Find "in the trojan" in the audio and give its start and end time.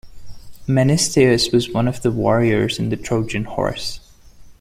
2.79-3.43